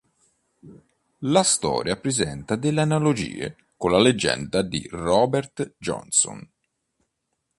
La 1.19 1.43
storia 1.43 1.95
presenta 1.95 2.55
delle 2.55 2.81
analogie 2.81 3.55
con 3.77 3.91
la 3.91 3.99
leggenda 3.99 4.63
di 4.63 4.87
Robert 4.89 5.75
Johnson. 5.77 6.51